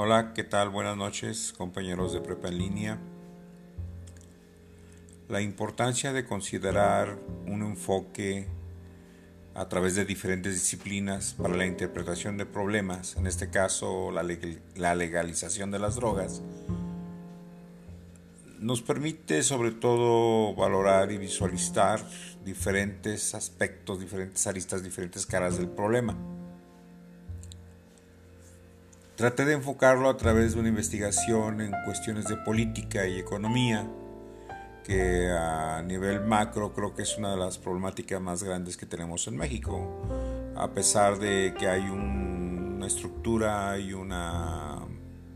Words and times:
Hola, 0.00 0.32
¿qué 0.32 0.44
tal? 0.44 0.68
Buenas 0.68 0.96
noches, 0.96 1.52
compañeros 1.58 2.12
de 2.12 2.20
Prepa 2.20 2.46
en 2.46 2.58
línea. 2.58 2.98
La 5.28 5.40
importancia 5.40 6.12
de 6.12 6.24
considerar 6.24 7.18
un 7.48 7.62
enfoque 7.62 8.46
a 9.56 9.68
través 9.68 9.96
de 9.96 10.04
diferentes 10.04 10.54
disciplinas 10.54 11.34
para 11.34 11.56
la 11.56 11.66
interpretación 11.66 12.36
de 12.36 12.46
problemas, 12.46 13.16
en 13.16 13.26
este 13.26 13.50
caso 13.50 14.12
la, 14.12 14.22
legalización 14.94 15.72
de 15.72 15.80
las 15.80 15.96
drogas, 15.96 16.42
nos 18.60 18.82
permite 18.82 19.42
sobre 19.42 19.72
todo 19.72 20.54
valorar 20.54 21.10
y 21.10 21.18
visualizar 21.18 22.00
diferentes 22.44 23.34
aspectos, 23.34 23.98
diferentes 23.98 24.46
aristas, 24.46 24.84
diferentes 24.84 25.26
caras 25.26 25.58
del 25.58 25.68
problema. 25.68 26.37
Traté 29.18 29.44
de 29.44 29.54
enfocarlo 29.54 30.08
a 30.10 30.16
través 30.16 30.54
de 30.54 30.60
una 30.60 30.68
investigación 30.68 31.60
en 31.60 31.72
cuestiones 31.84 32.26
de 32.26 32.36
política 32.36 33.04
y 33.08 33.18
economía, 33.18 33.84
que 34.84 35.28
a 35.28 35.82
nivel 35.82 36.20
macro 36.20 36.72
creo 36.72 36.94
que 36.94 37.02
es 37.02 37.18
una 37.18 37.32
de 37.32 37.36
las 37.36 37.58
problemáticas 37.58 38.20
más 38.20 38.44
grandes 38.44 38.76
que 38.76 38.86
tenemos 38.86 39.26
en 39.26 39.36
México. 39.36 40.06
A 40.54 40.70
pesar 40.70 41.18
de 41.18 41.52
que 41.58 41.66
hay 41.66 41.80
una 41.80 42.86
estructura 42.86 43.76
y 43.76 43.92
una, 43.92 44.86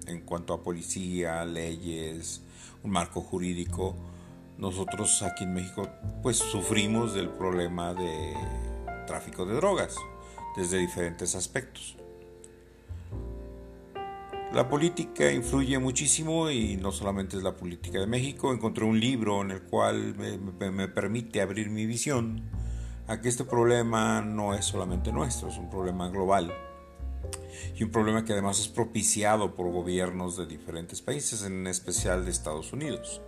en 0.07 0.21
cuanto 0.21 0.55
a 0.55 0.62
policía, 0.62 1.45
leyes, 1.45 2.41
un 2.85 2.93
marco 2.93 3.21
jurídico, 3.21 3.97
nosotros 4.59 5.25
aquí 5.25 5.43
en 5.43 5.55
México 5.55 5.89
pues 6.23 6.37
sufrimos 6.37 7.15
del 7.15 7.31
problema 7.31 7.95
de 7.95 8.33
tráfico 9.09 9.45
de 9.45 9.57
drogas 9.57 9.97
desde 10.57 10.79
diferentes 10.79 11.34
aspectos. 11.34 11.97
La 14.55 14.69
política 14.69 15.33
influye 15.33 15.78
muchísimo 15.78 16.50
y 16.50 16.77
no 16.77 16.92
solamente 16.92 17.39
es 17.39 17.42
la 17.42 17.56
política 17.56 17.98
de 17.98 18.06
México. 18.06 18.53
Encontré 18.53 18.84
un 18.84 19.00
libro 19.00 19.41
en 19.41 19.50
el 19.50 19.62
cual 19.62 20.14
me, 20.14 20.89
permite 20.89 21.41
abrir 21.41 21.70
mi 21.70 21.86
visión 21.86 22.42
a 23.06 23.22
que 23.22 23.31
este 23.31 23.44
problema 23.44 24.20
no 24.20 24.53
es 24.53 24.67
solamente 24.67 25.11
nuestro, 25.11 25.48
es 25.48 25.56
un 25.56 25.70
problema 25.70 26.11
global 26.11 26.53
y 27.75 27.83
un 27.83 27.91
problema 27.91 28.27
que 28.27 28.34
además 28.34 28.61
es 28.61 28.69
propiciado 28.69 29.55
por 29.55 29.72
gobiernos 29.72 30.36
de 30.36 30.44
diferentes 30.44 31.00
países, 31.00 31.44
en 31.44 31.66
especial 31.66 32.27
de 32.27 32.31
Estados 32.31 32.75
Unidos. 32.75 33.22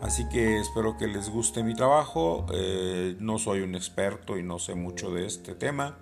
Así 0.00 0.28
que 0.28 0.58
espero 0.58 0.96
que 0.98 1.06
les 1.06 1.30
guste 1.30 1.62
mi 1.62 1.74
trabajo. 1.74 2.46
Eh, 2.52 3.16
no 3.20 3.38
soy 3.38 3.60
un 3.60 3.76
experto 3.76 4.36
y 4.36 4.42
no 4.42 4.58
sé 4.58 4.74
mucho 4.74 5.12
de 5.12 5.24
este 5.24 5.54
tema 5.54 5.98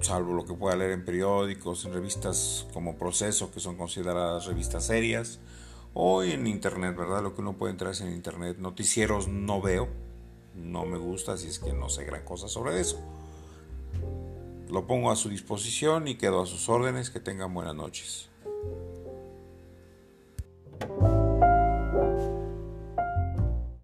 salvo 0.00 0.34
lo 0.34 0.44
que 0.44 0.54
pueda 0.54 0.76
leer 0.76 0.92
en 0.92 1.04
periódicos, 1.04 1.84
en 1.84 1.92
revistas 1.92 2.66
como 2.72 2.96
Proceso, 2.96 3.50
que 3.50 3.60
son 3.60 3.76
consideradas 3.76 4.46
revistas 4.46 4.86
serias, 4.86 5.40
o 5.94 6.22
en 6.22 6.46
internet, 6.46 6.96
¿verdad? 6.96 7.22
Lo 7.22 7.34
que 7.34 7.40
uno 7.42 7.54
puede 7.54 7.72
entrar 7.72 7.92
es 7.92 8.00
en 8.00 8.12
internet. 8.12 8.58
Noticieros 8.58 9.28
no 9.28 9.60
veo, 9.60 9.88
no 10.54 10.84
me 10.84 10.98
gusta, 10.98 11.32
así 11.32 11.48
es 11.48 11.58
que 11.58 11.72
no 11.72 11.88
sé 11.88 12.04
gran 12.04 12.24
cosa 12.24 12.48
sobre 12.48 12.80
eso. 12.80 12.98
Lo 14.72 14.86
pongo 14.86 15.10
a 15.10 15.16
su 15.16 15.28
disposición 15.28 16.08
y 16.08 16.14
quedo 16.14 16.40
a 16.40 16.46
sus 16.46 16.70
órdenes. 16.70 17.10
Que 17.10 17.20
tengan 17.20 17.52
buenas 17.52 17.74
noches. 17.74 18.30